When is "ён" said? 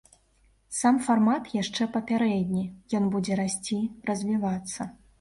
3.03-3.09